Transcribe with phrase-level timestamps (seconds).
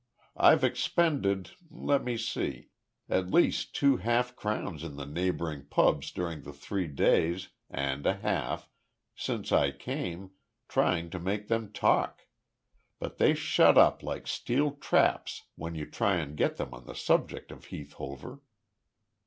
[0.35, 2.69] I've expended let me see
[3.07, 8.15] at least two half crowns in the neighbouring pubs during the three days and a
[8.15, 8.67] half
[9.15, 10.31] since I came,
[10.67, 12.23] trying to make them talk.
[12.97, 16.95] But they shut up like steel traps when you try and get them on the
[16.95, 18.41] subject of Heath Hover."